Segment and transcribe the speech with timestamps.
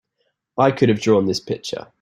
[0.57, 1.87] I could have drawn this picture!